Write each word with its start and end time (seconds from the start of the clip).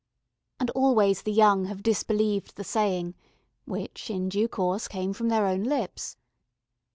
And 0.59 0.71
always 0.71 1.21
the 1.21 1.31
young 1.31 1.65
have 1.65 1.83
disbelieved 1.83 2.55
the 2.55 2.63
saying, 2.63 3.13
which 3.65 4.09
in 4.09 4.29
due 4.29 4.47
course 4.47 4.87
came 4.87 5.13
from 5.13 5.29
their 5.29 5.45
own 5.45 5.63
lips. 5.63 6.17